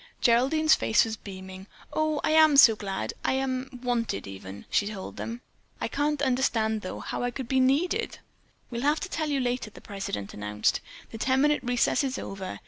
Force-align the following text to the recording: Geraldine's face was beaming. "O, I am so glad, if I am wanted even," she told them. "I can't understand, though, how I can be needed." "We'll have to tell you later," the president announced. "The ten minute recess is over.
Geraldine's 0.19 0.73
face 0.73 1.05
was 1.05 1.15
beaming. 1.15 1.67
"O, 1.93 2.19
I 2.23 2.31
am 2.31 2.57
so 2.57 2.75
glad, 2.75 3.11
if 3.11 3.17
I 3.23 3.33
am 3.33 3.81
wanted 3.83 4.25
even," 4.25 4.65
she 4.71 4.87
told 4.87 5.15
them. 5.17 5.41
"I 5.79 5.87
can't 5.87 6.23
understand, 6.23 6.81
though, 6.81 7.01
how 7.01 7.21
I 7.21 7.29
can 7.29 7.45
be 7.45 7.59
needed." 7.59 8.17
"We'll 8.71 8.81
have 8.81 8.99
to 9.01 9.09
tell 9.09 9.29
you 9.29 9.39
later," 9.39 9.69
the 9.69 9.79
president 9.79 10.33
announced. 10.33 10.81
"The 11.11 11.19
ten 11.19 11.39
minute 11.39 11.61
recess 11.61 12.03
is 12.03 12.17
over. 12.17 12.59